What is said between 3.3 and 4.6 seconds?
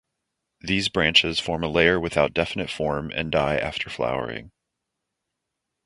die after flowering.